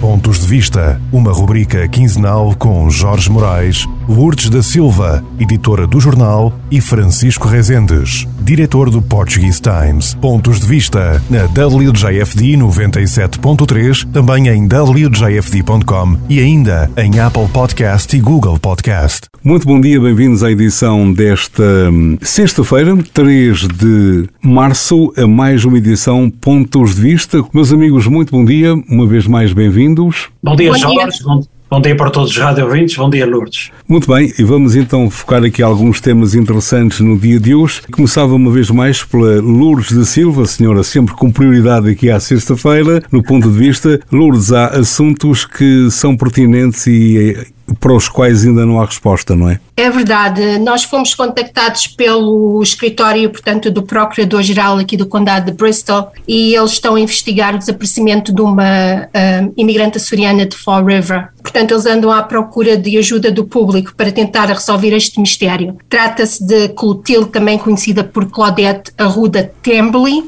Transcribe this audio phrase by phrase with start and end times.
[0.00, 6.50] Pontos de Vista, uma rubrica quinzenal com Jorge Moraes, Lourdes da Silva, editora do jornal,
[6.70, 10.14] e Francisco Rezendes, diretor do Portuguese Times.
[10.14, 18.20] Pontos de Vista na WJFD 97.3, também em WJFD.com e ainda em Apple Podcast e
[18.20, 19.26] Google Podcast.
[19.44, 25.76] Muito bom dia, bem-vindos à edição desta hum, sexta-feira, 3 de março, a mais uma
[25.76, 27.44] edição Pontos de Vista.
[27.52, 30.30] Meus amigos, muito bom dia, uma vez mais bem-vindos.
[30.42, 31.18] Bom dia, bom Jorge.
[31.18, 31.57] Dia.
[31.70, 33.70] Bom dia para todos os rádio ouvintes, bom dia Lourdes.
[33.86, 37.82] Muito bem, e vamos então focar aqui alguns temas interessantes no dia de hoje.
[37.92, 43.02] Começava uma vez mais pela Lourdes da Silva, senhora sempre com prioridade aqui à sexta-feira,
[43.12, 44.00] no ponto de vista.
[44.10, 47.36] Lourdes, há assuntos que são pertinentes e
[47.80, 49.60] para os quais ainda não há resposta, não é?
[49.76, 50.58] É verdade.
[50.58, 56.72] Nós fomos contactados pelo escritório, portanto, do Procurador-Geral aqui do Condado de Bristol e eles
[56.72, 61.28] estão a investigar o desaparecimento de uma uh, imigrante açoriana de Fall River.
[61.42, 65.76] Portanto, eles andam à procura de ajuda do público para tentar resolver este mistério.
[65.88, 70.24] Trata-se de Clotilde, também conhecida por Claudette Arruda Tembley.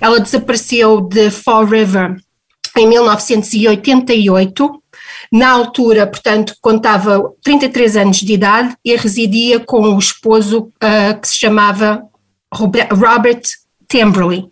[0.00, 2.16] Ela desapareceu de Fall River
[2.76, 4.82] em 1988
[5.32, 11.28] na altura, portanto, contava 33 anos de idade e residia com o esposo uh, que
[11.28, 12.02] se chamava
[12.52, 13.42] Robert
[13.86, 14.46] Temberley.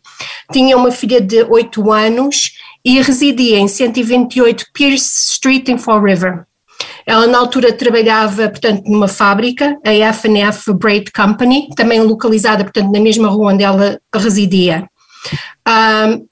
[0.53, 2.53] Tinha uma filha de 8 anos
[2.85, 6.45] e residia em 128 Pierce Street em Fall River.
[7.07, 13.01] Ela na altura trabalhava, portanto, numa fábrica, a F&F Braid Company, também localizada, portanto, na
[13.01, 14.89] mesma rua onde ela residia.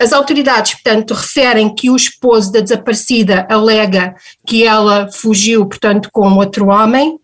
[0.00, 4.14] As autoridades, portanto, referem que o esposo da desaparecida alega
[4.47, 7.19] que ela fugiu, portanto, com outro homem,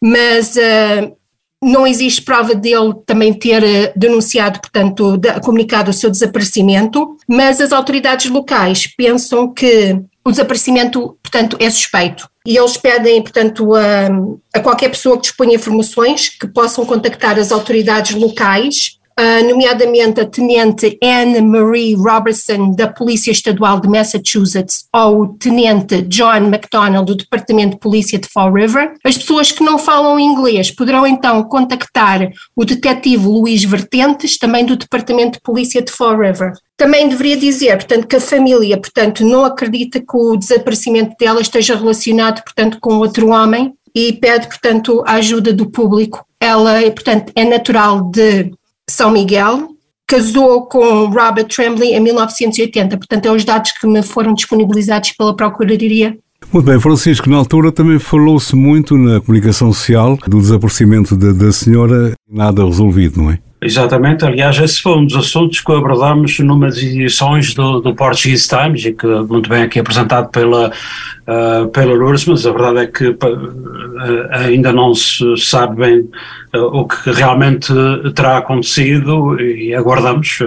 [0.00, 1.16] mas uh,
[1.62, 7.72] não existe prova dele também ter ah, denunciado, portanto, comunicado o seu desaparecimento, mas as
[7.72, 12.28] autoridades locais pensam que o desaparecimento, portanto, é suspeito.
[12.46, 14.08] E eles pedem, portanto, a,
[14.52, 20.26] a qualquer pessoa que disponha informações que possam contactar as autoridades locais Uh, nomeadamente a
[20.26, 27.14] Tenente Anne Marie Robertson, da Polícia Estadual de Massachusetts, ou o Tenente John McDonald, do
[27.14, 28.94] Departamento de Polícia de Fall River.
[29.04, 34.74] As pessoas que não falam inglês poderão então contactar o detetive Luís Vertentes, também do
[34.74, 36.52] Departamento de Polícia de Fall River.
[36.76, 41.76] Também deveria dizer, portanto, que a família, portanto, não acredita que o desaparecimento dela esteja
[41.76, 46.26] relacionado, portanto, com outro homem e pede, portanto, a ajuda do público.
[46.40, 48.50] Ela, portanto, é natural de
[48.88, 49.68] são Miguel,
[50.06, 55.34] casou com Robert Tremblay em 1980, portanto é os dados que me foram disponibilizados pela
[55.34, 56.16] Procuradoria
[56.52, 61.52] muito bem, Francisco, na altura também falou-se muito na comunicação social do desaparecimento da, da
[61.52, 63.38] senhora, nada resolvido, não é?
[63.64, 68.46] Exatamente, aliás, esse foi um dos assuntos que abordámos numa das edições do, do Portuguese
[68.46, 72.86] Times e que muito bem aqui apresentado pela, uh, pela Lourdes, mas a verdade é
[72.86, 73.16] que uh,
[74.32, 76.00] ainda não se sabe bem
[76.54, 77.72] uh, o que realmente
[78.14, 80.40] terá acontecido e aguardamos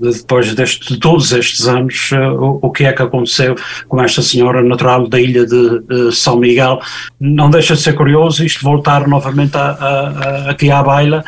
[0.00, 3.54] depois deste, de todos estes anos o, o, que é que aconteceu
[3.88, 6.80] com esta senhora natural da ilha de, São Miguel.
[7.20, 10.08] Não deixa de ser curioso isto voltar novamente a, a,
[10.48, 11.24] a, aqui à baila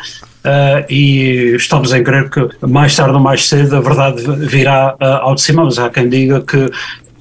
[0.47, 5.05] Uh, e estamos em crer que mais tarde ou mais cedo a verdade virá uh,
[5.23, 6.71] ao de cima, mas há quem diga que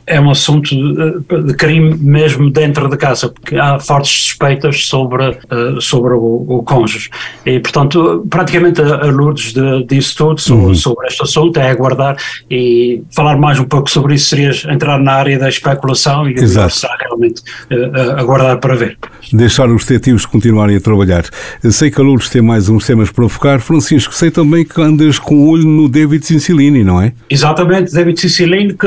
[0.06, 5.28] é um assunto de, de, crime mesmo dentro de casa, porque há fortes suspeitas sobre,
[5.28, 7.10] uh, sobre o, o cônjuge.
[7.44, 10.74] E, portanto, praticamente a, Lourdes de, disse tudo sobre, uhum.
[10.74, 12.16] sobre este assunto, é aguardar
[12.48, 16.86] e falar mais um pouco sobre isso seria entrar na área da especulação e Exato.
[17.00, 17.42] realmente
[17.72, 18.96] uh, aguardar para ver.
[19.32, 21.24] Deixar os detetives continuarem a trabalhar.
[21.68, 23.60] Sei que a Lourdes tem mais uns temas para focar.
[23.60, 27.12] Francisco, sei também que andas com o olho no David Cincilini, não é?
[27.28, 28.86] Exatamente, David Cincilini que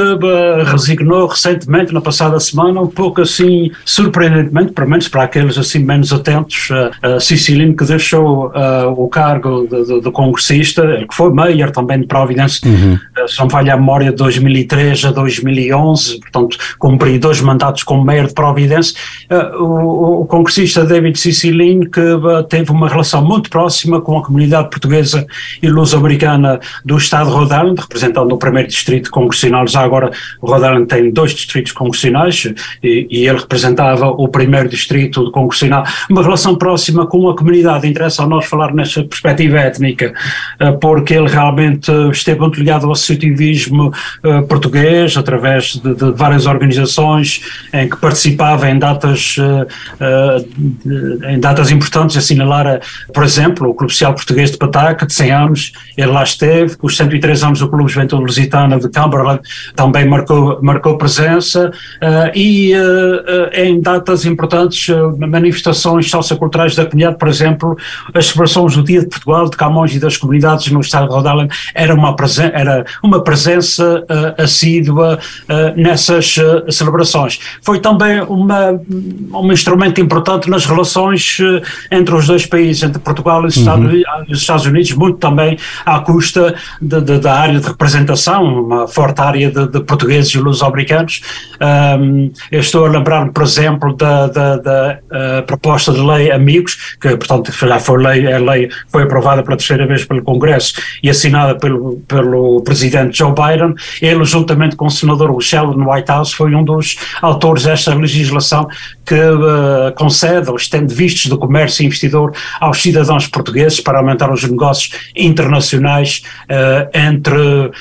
[0.65, 5.79] resignou tornou recentemente, na passada semana, um pouco assim, surpreendentemente, pelo menos para aqueles assim
[5.79, 11.15] menos atentos, uh, uh, Sicilino que deixou uh, o cargo de, de, de, congressista, que
[11.15, 12.93] foi mayor também de Providence, uhum.
[12.93, 18.05] uh, se não falha a memória, de 2003 a 2011, portanto, cumpri dois mandatos como
[18.05, 18.93] mayor de Providence,
[19.59, 22.01] o, o, congressista David Sicilino, que
[22.49, 25.25] teve uma relação muito próxima com a comunidade portuguesa
[25.61, 30.11] e luso-americana do estado de Rhode Island, representando o primeiro distrito congressional, já agora
[30.41, 32.45] Rhode Island tem tem dois distritos congressionais
[32.83, 35.83] e, e, ele representava o primeiro distrito congressional.
[36.09, 40.13] Uma relação próxima com a comunidade, interessa a nós falar nessa perspectiva étnica,
[40.59, 43.93] eh, porque ele realmente esteve muito ligado ao associativismo
[44.23, 47.41] eh, português, através de, de várias organizações
[47.73, 52.81] em que participava em datas, eh, em datas importantes, assinalar,
[53.13, 56.97] por exemplo, o Clube Social Português de Pataca, de 100 anos, ele lá esteve, os
[56.97, 59.41] 103 anos do Clube Juventude Lusitana de Cumberland
[59.75, 61.71] também marcou, marcou presença
[62.35, 62.73] e
[63.53, 67.77] em datas importantes, manifestações socioculturais da comunidade, por exemplo,
[68.13, 71.27] as celebrações do Dia de Portugal, de Camões e das comunidades no estado de Rhode
[71.27, 74.05] Island, era uma, presen era uma presença
[74.37, 75.19] assídua
[75.75, 76.35] nessas
[76.69, 77.39] celebrações.
[77.61, 78.79] Foi também uma,
[79.33, 81.37] um instrumento importante nas relações
[81.91, 84.03] entre os dois países, entre Portugal e os, uhum.
[84.29, 89.51] Estados Unidos, muito também à custa de, de, da área de representação, uma forte área
[89.51, 90.39] de, de portugueses e
[90.79, 91.21] luso-americanos.
[91.99, 96.95] Um, eu estou a lembrar-me, por exemplo, da, da, da uh, proposta de lei Amigos,
[96.99, 100.73] que, portanto, já foi lei, a lei foi aprovada pela terceira vez pelo Congresso
[101.03, 103.75] e assinada pelo, pelo presidente Joe Biden.
[104.01, 108.67] Ele, juntamente com o senador Michel no White House, foi um dos autores desta legislação
[109.05, 114.43] que uh, concede ou estende vistos do comércio investidor aos cidadãos portugueses para aumentar os
[114.43, 117.71] negócios internacionais uh, entre, uh,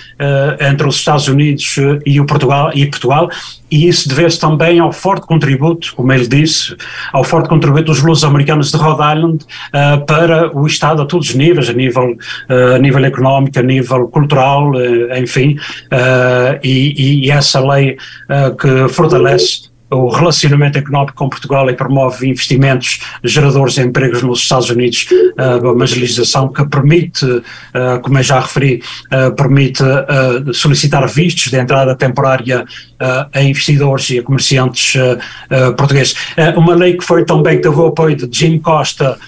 [0.58, 3.28] entre os Estados Unidos e o Portugal e Portugal
[3.70, 6.74] e isso deve-se também ao forte contributo, como ele disse,
[7.12, 11.34] ao forte contributo dos luso-americanos de Rhode Island uh, para o Estado a todos os
[11.34, 15.56] níveis, a nível, uh, a nível económico, a nível cultural, uh, enfim,
[16.62, 17.96] e, e, essa lei
[18.60, 24.68] que fortalece o relacionamento económico com Portugal e promove investimentos geradores de empregos nos Estados
[24.70, 27.42] Unidos, uh, uma legislação que permite, uh,
[28.02, 29.82] como eu já referi, uh, permite
[30.52, 32.64] solicitar vistos de entrada temporária
[33.00, 34.94] a investidores e a comerciantes
[35.76, 36.14] portugueses.
[36.56, 39.18] uma lei que foi também, teve o apoio de Jim Costa,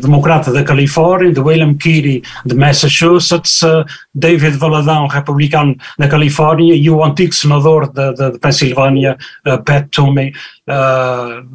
[0.00, 3.60] democrata da Califórnia, de William Keary, de Massachusetts,
[4.14, 9.16] David Valadão, republicano da Califórnia, e o antigo senador de, Pensilvânia,
[9.64, 10.32] Pat Toomey,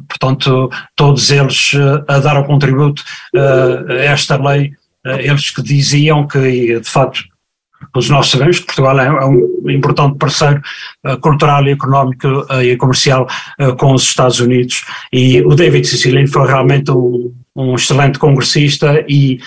[0.08, 1.72] portanto, todos eles
[2.08, 3.02] a dar o contributo
[3.34, 4.72] a esta lei,
[5.04, 7.29] eles que diziam que, de facto,
[8.08, 10.60] nós sabemos que Portugal é, um importante parceiro
[11.20, 12.26] cultural e económico
[12.62, 13.26] e comercial
[13.78, 14.84] com os Estados Unidos.
[15.12, 19.38] E o David Cicilline foi realmente um, um excelente congressista e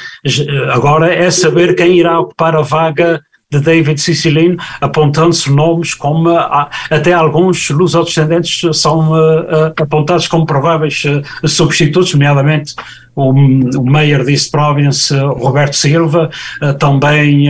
[0.72, 3.22] agora é saber quem irá ocupar a vaga
[3.54, 6.30] de David Cicilline, apontando-se nomes como
[6.90, 11.04] até alguns luso-descendentes são uh, apontados como prováveis
[11.46, 12.74] substitutos, nomeadamente
[13.16, 16.30] o, o Mayor de East Province, Roberto Silva,
[16.80, 17.48] também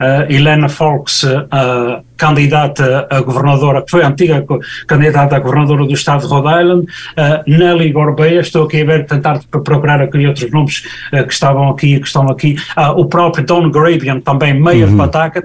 [0.00, 4.44] uh, Helena Fox, uh, candidata a governadora, que foi a antiga
[4.86, 9.06] candidata a governadora do estado de Rhode Island, uh, Nelly Gorbeia, estou aqui a ver,
[9.06, 10.82] tentar procurar aqui outros nomes
[11.12, 12.56] uh, que estavam aqui e que estão aqui,
[12.96, 14.96] o próprio Don Grabian, também mayor uhum.
[14.96, 15.44] de Pawtucket,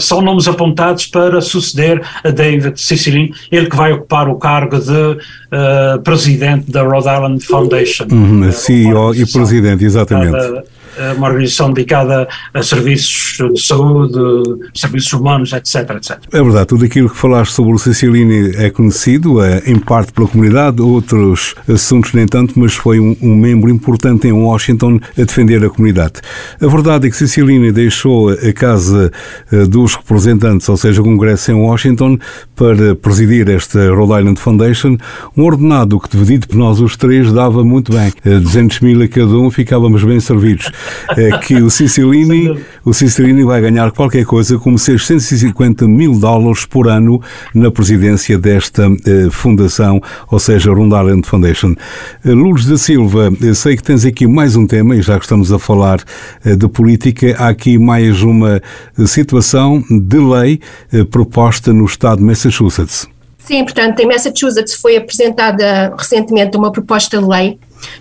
[0.00, 5.18] são nomes apontados para suceder a David Cicilline, ele que vai ocupar o cargo de
[6.02, 8.06] presidente da Rhode Island Foundation.
[8.10, 10.36] Uhum, CEO e presidente, exatamente
[11.16, 14.18] uma organização dedicada a serviços de saúde,
[14.74, 16.18] serviços humanos, etc, etc.
[16.32, 20.28] É verdade, tudo aquilo que falaste sobre o Cicilline é conhecido, é, em parte pela
[20.28, 25.64] comunidade, outros assuntos nem tanto, mas foi um, um, membro importante em Washington a defender
[25.64, 26.14] a comunidade.
[26.60, 29.10] A verdade é que Cicilline deixou a Casa
[29.52, 32.18] eh, dos Representantes, ou seja, o Congresso em Washington,
[32.54, 34.96] para presidir esta Rhode Island Foundation,
[35.36, 38.12] um ordenado que, dividido por nós os três, dava muito bem.
[38.24, 40.70] 200 eh, mil a cada um, ficávamos bem servidos
[41.16, 46.88] é que o Cicilline, o Cicilline vai ganhar qualquer coisa como 650 mil dólares por
[46.88, 47.20] ano
[47.54, 51.74] na presidência desta eh, fundação, ou seja, Rhode Island Foundation.
[52.24, 55.52] Eh, Lourdes da Silva, sei que tens aqui mais um tema, e já que estamos
[55.52, 56.00] a falar
[56.44, 58.60] eh, de política, há aqui mais uma
[59.06, 60.60] situação de lei
[60.92, 63.08] eh, proposta no estado de Massachusetts.
[63.44, 67.58] Sim, portanto, em Massachusetts foi apresentada recentemente uma proposta de lei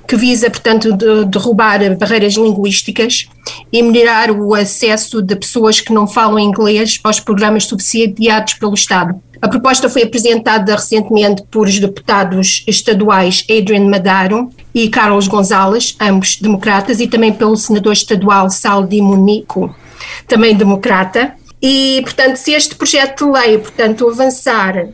[0.08, 3.28] que visa, portanto, de, derrubar barreiras linguísticas
[3.72, 9.20] e melhorar o acesso de pessoas que não falam inglês aos programas subsidiados pelo Estado.
[9.42, 16.36] A proposta foi apresentada recentemente por os deputados estaduais Adrian Madaro e Carlos Gonzalez, ambos
[16.36, 19.74] democratas, e também pelo senador estadual Saldi Munico,
[20.28, 21.34] também democrata.
[21.62, 24.90] E, portanto, se este projeto de lei, portanto, avançar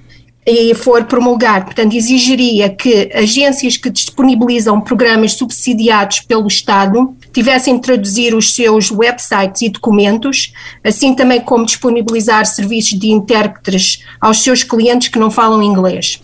[0.45, 7.81] e for promulgar, portanto, exigiria que agências que disponibilizam programas subsidiados pelo Estado tivessem de
[7.81, 14.63] traduzir os seus websites e documentos, assim também como disponibilizar serviços de intérpretes aos seus
[14.63, 16.21] clientes que não falam inglês.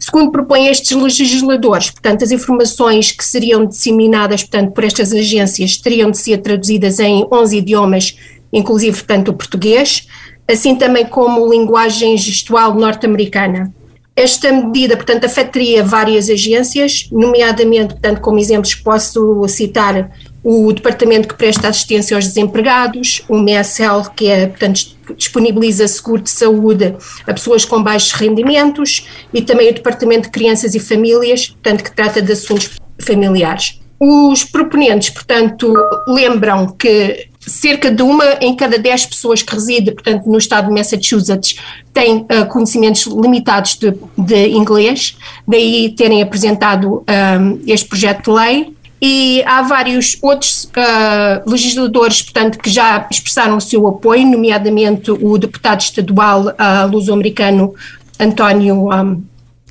[0.00, 6.10] Segundo propõem estes legisladores, portanto, as informações que seriam disseminadas, portanto, por estas agências teriam
[6.10, 8.16] de ser traduzidas em 11 idiomas,
[8.50, 10.07] inclusive, portanto, o português,
[10.48, 13.72] assim também como linguagem gestual norte-americana.
[14.16, 20.10] Esta medida, portanto, afetaria várias agências, nomeadamente, portanto, como exemplos posso citar
[20.42, 24.80] o departamento que presta assistência aos desempregados, o MSL, que é, portanto,
[25.16, 30.74] disponibiliza seguro de saúde a pessoas com baixos rendimentos, e também o departamento de crianças
[30.74, 33.80] e famílias, portanto, que trata de assuntos familiares.
[34.00, 35.72] Os proponentes, portanto,
[36.08, 40.74] lembram que cerca de uma em cada dez pessoas que reside, portanto, no estado de
[40.74, 41.56] Massachusetts,
[41.92, 48.78] tem uh, conhecimentos limitados de, de, inglês, daí terem apresentado um, este projeto de lei.
[49.00, 55.38] E há vários outros uh, legisladores, portanto, que já expressaram o seu apoio, nomeadamente o
[55.38, 57.74] deputado estadual uh, luso-americano
[58.18, 59.22] António um,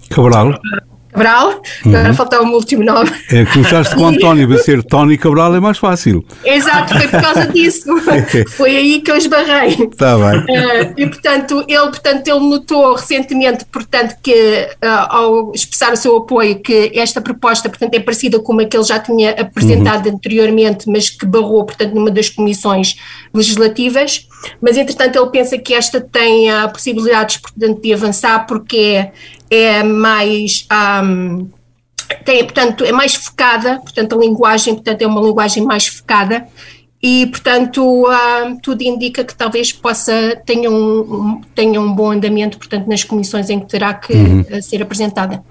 [0.10, 0.58] Cabral.
[1.18, 1.96] Cabral, uhum.
[1.96, 3.10] agora faltava o último nome.
[3.32, 6.24] É, começaste com António, vai ser Tony Cabral é mais fácil.
[6.46, 7.88] Exato, foi por causa disso.
[8.56, 9.70] foi aí que eu esbarrei.
[9.92, 10.40] Está bem.
[10.42, 16.18] Uh, e portanto ele, portanto, ele notou recentemente, portanto, que uh, ao expressar o seu
[16.18, 20.16] apoio, que esta proposta, portanto, é parecida com uma que ele já tinha apresentado uhum.
[20.16, 22.98] anteriormente, mas que barrou, portanto, numa das comissões
[23.34, 24.28] legislativas.
[24.62, 29.12] Mas, entretanto, ele pensa que esta tem a possibilidades, portanto, de avançar, porque é
[29.50, 30.68] é mais
[31.04, 31.50] um,
[32.24, 36.48] tem, portanto, é mais focada, portanto, a linguagem, portanto, é uma linguagem mais focada
[37.02, 42.88] e, portanto, uh, tudo indica que talvez possa, tenha um, tenha um bom andamento, portanto,
[42.88, 44.42] nas comissões em que terá que uhum.
[44.42, 45.44] Uh, ser apresentada.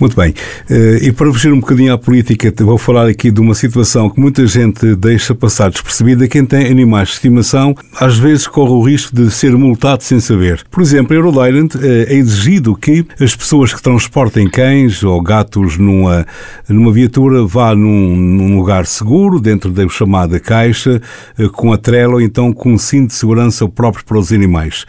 [0.00, 0.30] Muito bem.
[0.70, 4.20] Uh, e para fugir um bocadinho à política, vou falar aqui de uma situação que
[4.20, 6.28] muita gente deixa passar despercebida.
[6.28, 10.64] Quem tem animais de estimação, às vezes corre o risco de ser multado sem saber.
[10.70, 15.76] Por exemplo, em Rhode Island é exigido que as pessoas que transportem cães ou gatos
[15.76, 16.26] numa,
[16.68, 21.00] numa viatura vá num, num lugar seguro, dentro da chamada caixa,
[21.38, 24.84] eh, com a trela ou então com um cinto de segurança próprio para os animais.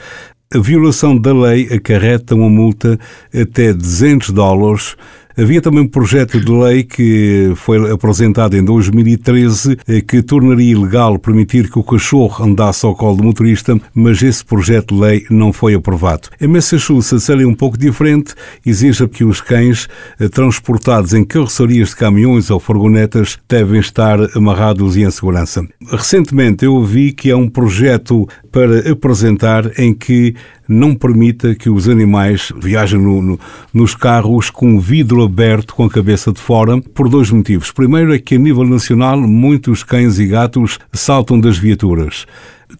[0.51, 2.99] A violação da lei acarreta uma multa
[3.31, 4.95] até 200 dólares
[5.39, 11.17] Havia também um projeto de lei que foi apresentado em 2013 eh, que tornaria ilegal
[11.17, 15.53] permitir que o cachorro andasse ao colo do motorista, mas esse projeto de lei não
[15.53, 16.27] foi aprovado.
[16.41, 19.87] Em Massachusetts, é um pouco diferente, exige que os cães
[20.19, 25.65] eh, transportados em carrocerias de caminhões ou furgonetas devem estar amarrados e em segurança.
[25.89, 30.35] Recentemente eu vi que há um projeto para apresentar em que
[30.69, 33.39] não permita que os animais viajem no, no,
[33.73, 37.71] nos carros com vidro aberto, com a cabeça de fora, por dois motivos.
[37.71, 42.27] Primeiro é que, a nível nacional, muitos cães e gatos saltam das viaturas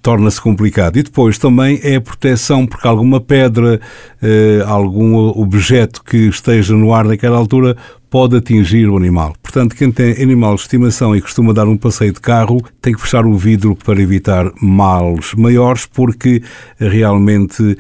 [0.02, 0.98] torna-se complicado.
[0.98, 3.80] E depois também é a proteção, porque alguma pedra,
[4.22, 7.76] eh, algum objeto que esteja no ar naquela altura
[8.10, 9.36] pode atingir o animal.
[9.42, 13.02] Portanto, quem tem animal de estimação e costuma dar um passeio de carro tem que
[13.02, 16.42] fechar o vidro para evitar males maiores, porque
[16.80, 17.78] realmente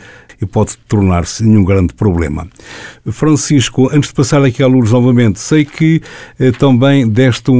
[0.47, 2.47] pode tornar-se nenhum grande problema.
[3.11, 6.01] Francisco, antes de passar aqui à Lourdes novamente, sei que
[6.39, 7.55] eh, também deste um,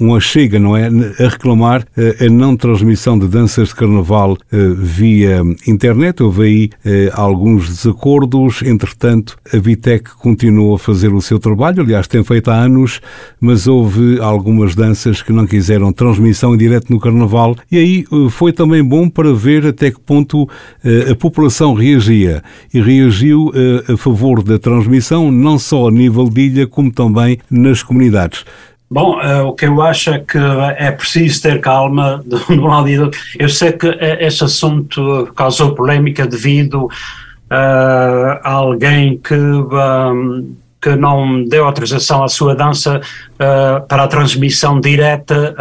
[0.00, 0.86] um, um achega, não é?
[0.86, 6.22] A reclamar eh, a não transmissão de danças de carnaval eh, via internet.
[6.22, 12.06] Houve aí eh, alguns desacordos, entretanto, a Vitec continua a fazer o seu trabalho, aliás,
[12.06, 13.00] tem feito há anos,
[13.40, 18.30] mas houve algumas danças que não quiseram transmissão em direto no carnaval e aí eh,
[18.30, 20.48] foi também bom para ver até que ponto
[21.10, 22.42] a população reagia
[22.72, 23.52] e reagiu
[23.92, 28.44] a favor da transmissão, não só a nível de ilha, como também nas comunidades.
[28.90, 30.38] Bom, uh, o que eu acho é que
[30.78, 33.20] é preciso ter calma de um lado e do outro.
[33.38, 33.86] Eu sei que
[34.20, 36.90] esse assunto causou polémica devido uh,
[37.50, 43.00] a alguém que, um, que não deu autorização à sua dança
[43.36, 45.54] para a transmissão direta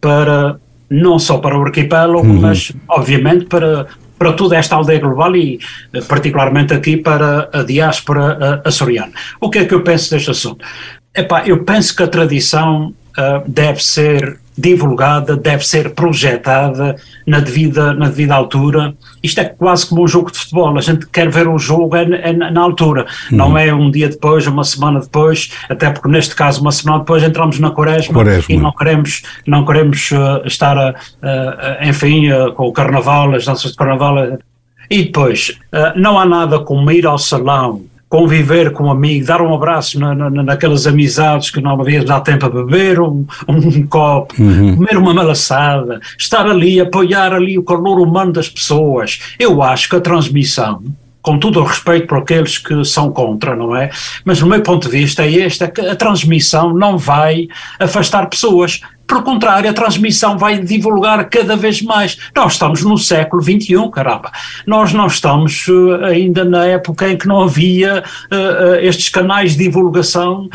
[0.00, 2.40] para não só para o arquipélago, uhum.
[2.40, 3.86] mas obviamente para
[4.18, 5.58] para toda esta aldeia global e
[5.92, 9.12] eh, particularmente aqui para a diáspora eh, açoriana.
[9.40, 10.64] O que é que eu penso deste assunto?
[11.16, 17.92] Epá, eu penso que a tradição uh, deve ser divulgada, deve ser projetada na devida,
[17.92, 18.94] na devida altura.
[19.22, 22.02] Isto é quase como um jogo de futebol, a gente quer ver o jogo é,
[22.02, 23.36] é na altura, uhum.
[23.36, 27.22] não é um dia depois, uma semana depois, até porque neste caso uma semana depois
[27.22, 28.54] entramos na quaresma, quaresma.
[28.54, 33.44] e não queremos, não queremos uh, estar, a, uh, enfim, uh, com o carnaval, as
[33.44, 34.38] danças de carnaval.
[34.90, 35.58] E depois,
[35.96, 37.82] não há nada como ir ao salão
[38.14, 42.20] conviver com um amigo, dar um abraço na, na, naquelas amizades que não havia dar
[42.20, 44.76] tempo a beber um, um copo, uhum.
[44.76, 49.18] comer uma malaçada, estar ali, apoiar ali o calor humano das pessoas.
[49.36, 50.80] Eu acho que a transmissão
[51.22, 53.90] com todo o respeito para aqueles que são contra, não é?
[54.26, 57.48] Mas o meu ponto de vista é este, é que a transmissão não vai
[57.80, 62.18] afastar pessoas, pelo contrário, a transmissão vai divulgar cada vez mais.
[62.34, 64.32] Nós estamos no século XXI, caramba.
[64.66, 69.56] Nós não estamos uh, ainda na época em que não havia uh, uh, estes canais
[69.56, 70.48] de divulgação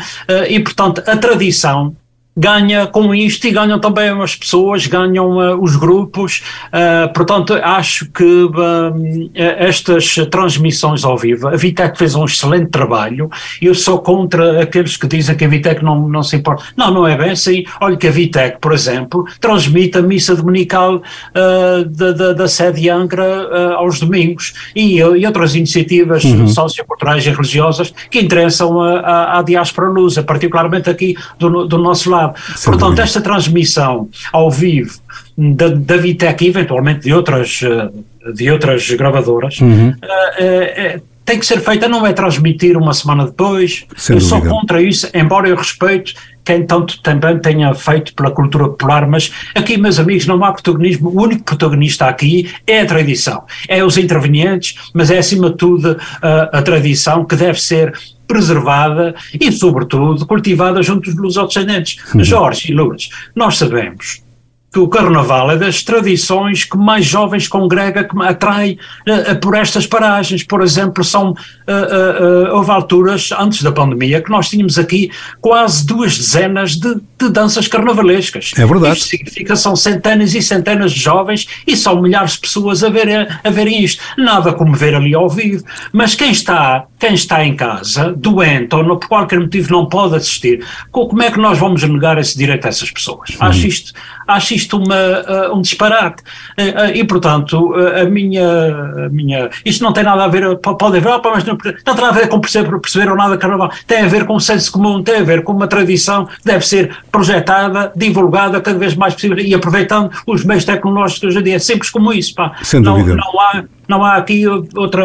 [0.48, 1.94] e, portanto, a tradição
[2.40, 6.42] ganha com isto e ganham também as pessoas, ganham uh, os grupos.
[6.68, 13.28] Uh, portanto, acho que uh, estas transmissões ao vivo, a Vitec fez um excelente trabalho.
[13.60, 16.64] Eu sou contra aqueles que dizem que a Vitec não, não se importa.
[16.76, 17.64] Não, não é bem assim.
[17.80, 21.02] Olha que a Vitec, por exemplo, transmite a missa dominical
[21.34, 26.48] da, da, da sede de Angra aos domingos e, e outras iniciativas uhum.
[26.48, 32.29] socioculturais e religiosas que interessam à diáspora lusa, particularmente aqui do, do nosso lado.
[32.56, 33.02] Sem Portanto, dúvida.
[33.02, 34.98] esta transmissão ao vivo
[35.36, 39.94] da, da Vitec e eventualmente de outras, eh, de outras gravadoras uhum.
[40.38, 43.86] é, tem que ser feita, não é transmitir uma semana depois.
[43.96, 44.40] Sem eu dúvida.
[44.40, 49.30] sou contra isso, embora eu respeite quem tanto também tenha feito pela cultura popular, mas
[49.54, 51.10] aqui, meus amigos, não há protagonismo.
[51.10, 55.96] O único protagonista aqui é a tradição, é os intervenientes, mas é acima de tudo
[56.22, 57.92] a, a tradição que deve ser
[58.26, 61.96] preservada e, sobretudo, cultivada junto dos lusodescendentes.
[62.14, 62.22] Uhum.
[62.22, 64.22] Jorge e Lourdes, nós sabemos
[64.72, 69.86] que o Carnaval é das tradições que mais jovens congrega, que atrai uh, por estas
[69.86, 70.44] paragens.
[70.44, 75.10] Por exemplo, são, uh, uh, houve alturas, antes da pandemia, que nós tínhamos aqui
[75.40, 78.52] quase duas dezenas de, de danças carnavalescas.
[78.56, 78.98] É verdade.
[78.98, 83.26] Isto significa são centenas e centenas de jovens e são milhares de pessoas a verem,
[83.42, 84.00] a verem isto.
[84.16, 85.64] Nada como ver ali ao vivo.
[85.92, 90.64] Mas quem está, quem está em casa, doente ou por qualquer motivo não pode assistir,
[90.92, 93.30] como é que nós vamos negar esse direito a essas pessoas?
[93.30, 93.36] Hum.
[93.40, 93.92] Acho isto,
[94.28, 96.22] acho isto isto uma, uh, um disparate.
[96.58, 99.50] Uh, uh, e, portanto, a, minha, a minha.
[99.64, 100.56] Isto não tem nada a ver.
[100.58, 103.36] Pode haver, opa, mas não, não tem nada a ver com perceber, perceber ou nada
[103.36, 103.70] carnaval.
[103.86, 106.66] Tem a ver com o senso comum, tem a ver com uma tradição que deve
[106.66, 111.56] ser projetada, divulgada cada vez mais possível e aproveitando os meios tecnológicos hoje em dia.
[111.56, 112.34] É simples como isso.
[112.34, 112.52] Pá.
[112.62, 113.16] Sem dúvida.
[113.16, 115.04] Não, não há não há aqui outra,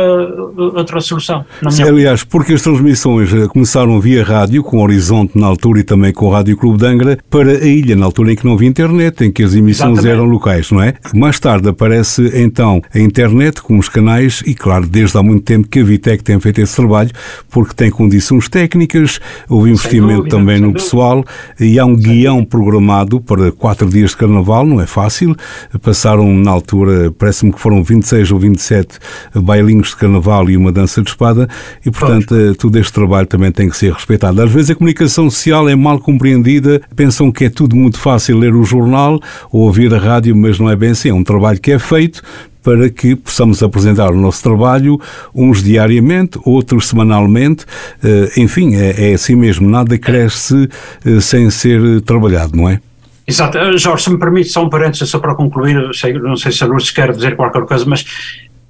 [0.55, 1.43] outra solução.
[1.71, 6.13] Sim, aliás, porque as transmissões eh, começaram via rádio, com Horizonte na altura e também
[6.13, 8.69] com o Rádio Clube de Angra, para a ilha, na altura em que não havia
[8.69, 10.13] internet, em que as emissões Exatamente.
[10.13, 10.93] eram locais, não é?
[11.15, 15.67] Mais tarde aparece então a internet com os canais e, claro, desde há muito tempo
[15.67, 17.09] que a Vitec tem feito esse trabalho,
[17.49, 21.25] porque tem condições técnicas, houve investimento dúvida, também no pessoal
[21.59, 25.35] e há um guião programado para quatro dias de carnaval, não é fácil.
[25.81, 28.99] Passaram na altura, parece-me que foram 26 ou 27 sete
[29.33, 31.47] bailinhos de carnaval e uma dança de espada
[31.85, 32.51] e, portanto, pois.
[32.51, 34.41] Eh, todo este trabalho também tem que ser respeitado.
[34.41, 38.53] Às vezes a comunicação social é mal compreendida, pensam que é tudo muito fácil ler
[38.53, 39.19] o jornal
[39.51, 41.09] ou ouvir a rádio, mas não é bem assim.
[41.09, 42.21] É um trabalho que é feito
[42.61, 44.99] para que possamos apresentar o nosso trabalho,
[45.33, 47.65] uns diariamente, outros semanalmente.
[48.03, 50.67] Eh, enfim, é, é assim mesmo, nada cresce
[51.05, 52.79] eh, sem ser trabalhado, não é?
[53.27, 53.57] Exato.
[53.77, 55.75] Jorge, se me permite só um parênteses só para concluir,
[56.21, 58.05] não sei se a Lourdes quer dizer qualquer coisa, mas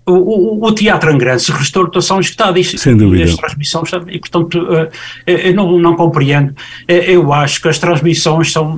[0.08, 3.24] o, o, teatro angrense restou estações está Sem dúvida.
[3.24, 4.88] E as transmissões, e portanto, uh,
[5.26, 6.54] eu não, não compreendo.
[6.88, 8.78] Eu acho que as transmissões são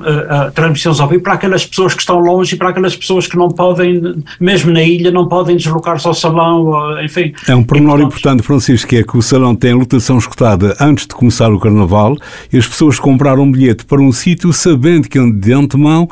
[0.54, 3.48] transmissões ao vivo para aquelas pessoas que estão longe e para aquelas pessoas que não
[3.48, 7.34] podem, mesmo na ilha, não podem deslocar-se ao salão, enfim.
[7.46, 11.06] É um pormenor importante, Francisco, que é que o salão tem a lotação escutada antes
[11.06, 12.16] de começar o carnaval
[12.52, 16.08] e as pessoas compraram um bilhete para um sítio sabendo que de antemão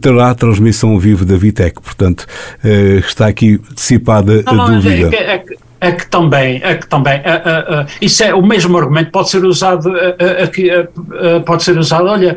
[0.00, 1.80] terá a transmissão ao vivo da Vitec.
[1.82, 2.26] Portanto,
[3.06, 5.16] está aqui dissipada dúvida.
[5.16, 5.44] É, é,
[5.80, 9.28] é, que também, é que também, é, é, é, isso é o mesmo argumento pode
[9.28, 9.92] ser usado
[10.42, 10.70] aqui,
[11.44, 12.36] pode ser usado, olha,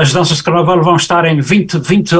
[0.00, 2.16] as danças de carnaval vão estar em 20, 20,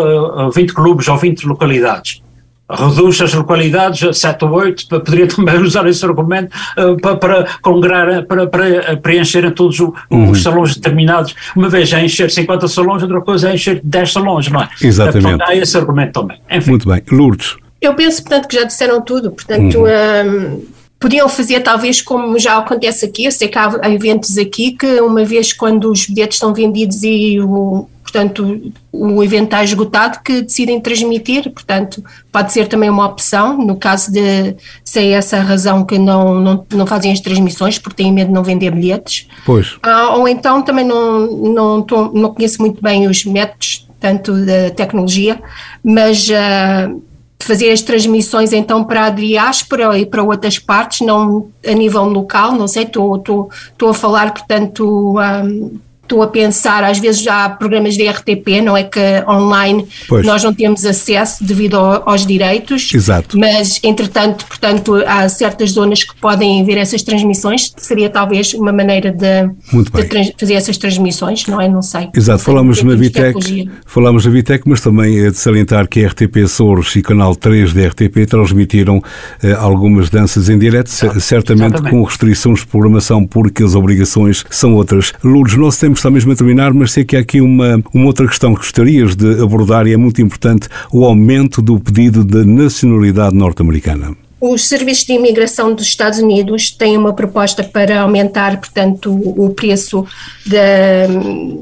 [0.54, 2.22] 20 clubes ou 20 localidades
[2.70, 7.46] reduz as localidades a 7 ou 8, poderia também usar esse argumento uh, para, para
[7.62, 10.30] congregar, para, para preencherem todos o, uhum.
[10.30, 11.34] os salões determinados.
[11.56, 14.68] Uma vez é encher 50 salões, outra coisa é encher 10 salões, não é?
[14.82, 15.34] Exatamente.
[15.34, 16.38] Então, há esse argumento também.
[16.50, 16.70] Enfim.
[16.70, 17.02] Muito bem.
[17.10, 17.56] Lourdes.
[17.80, 20.56] Eu penso, portanto, que já disseram tudo, portanto, uhum.
[20.56, 20.66] um,
[20.98, 25.00] podiam fazer talvez como já acontece aqui, eu sei que há, há eventos aqui que
[25.00, 30.40] uma vez quando os bilhetes estão vendidos e o, portanto, o evento está esgotado, que
[30.42, 35.84] decidem transmitir, portanto, pode ser também uma opção, no caso de ser essa a razão
[35.84, 39.28] que não, não, não fazem as transmissões, porque têm medo de não vender bilhetes.
[39.44, 39.76] Pois.
[39.82, 44.70] Ah, ou então também não, não, tô, não conheço muito bem os métodos, tanto da
[44.70, 45.40] tecnologia,
[45.84, 47.02] mas uh,
[47.40, 52.52] fazer as transmissões então para a diáspora e para outras partes, não a nível local,
[52.52, 53.50] não sei, estou
[53.88, 58.74] a falar, portanto, um, estou a pensar, às vezes já há programas de RTP, não
[58.74, 60.26] é que online pois.
[60.26, 62.90] nós não temos acesso devido ao, aos direitos.
[62.94, 63.38] Exato.
[63.38, 69.12] Mas, entretanto, portanto, há certas zonas que podem ver essas transmissões, seria talvez uma maneira
[69.12, 71.68] de, de fazer essas transmissões, não é?
[71.68, 72.08] Não sei.
[72.14, 76.46] Exato, falamos na Vitec, falamos na Vitec, mas também é de salientar que a RTP
[76.48, 79.02] Souros e Canal 3 da RTP transmitiram
[79.42, 81.90] eh, algumas danças em direto, certamente Exatamente.
[81.90, 85.12] com restrições de programação, porque as obrigações são outras.
[85.22, 88.24] Lourdes, nosso Estamos só mesmo a terminar, mas sei que há aqui uma, uma outra
[88.28, 93.34] questão que gostarias de abordar e é muito importante, o aumento do pedido de nacionalidade
[93.34, 94.16] norte-americana.
[94.40, 100.06] Os serviços de imigração dos Estados Unidos têm uma proposta para aumentar, portanto, o preço
[100.46, 100.56] de,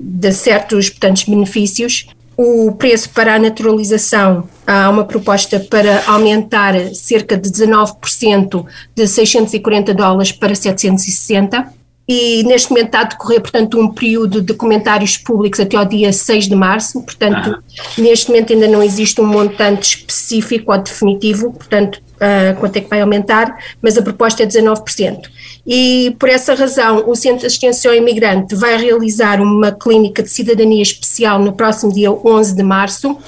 [0.02, 2.06] de certos portanto, benefícios.
[2.36, 9.94] O preço para a naturalização, há uma proposta para aumentar cerca de 19% de 640
[9.94, 15.58] dólares para 760 e neste momento está a decorrer, portanto, um período de comentários públicos
[15.58, 17.82] até ao dia 6 de março, portanto, ah.
[17.98, 22.88] neste momento ainda não existe um montante específico ou definitivo, portanto, uh, quanto é que
[22.88, 25.18] vai aumentar, mas a proposta é 19%.
[25.66, 30.30] E por essa razão, o Centro de Assistência ao Imigrante vai realizar uma clínica de
[30.30, 33.18] cidadania especial no próximo dia 11 de março,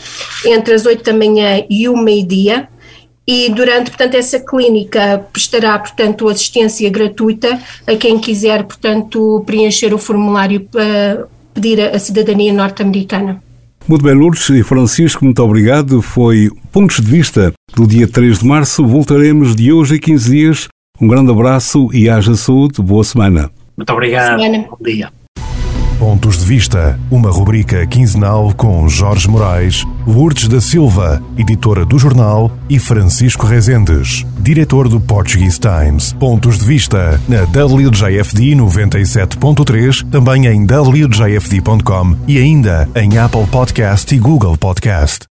[0.46, 2.68] entre as 8 da manhã e o meio-dia,
[3.30, 9.98] e durante, portanto, essa clínica prestará, portanto, assistência gratuita a quem quiser, portanto, preencher o
[9.98, 13.42] formulário para pedir a cidadania norte-americana.
[13.86, 16.00] Muito bem, Lourdes e Francisco, muito obrigado.
[16.00, 18.86] Foi Pontos de Vista do dia 3 de março.
[18.86, 20.68] Voltaremos de hoje a 15 dias.
[20.98, 22.80] Um grande abraço e haja saúde.
[22.80, 23.50] Boa semana.
[23.76, 24.38] Muito obrigado.
[24.38, 25.17] Bom dia.
[25.98, 32.52] Pontos de Vista, uma rubrica quinzenal com Jorge Moraes, Lourdes da Silva, editora do jornal,
[32.70, 36.12] e Francisco Rezendes, diretor do Portuguese Times.
[36.12, 44.18] Pontos de Vista na WJFD 97.3, também em WJFD.com e ainda em Apple Podcast e
[44.18, 45.26] Google Podcast.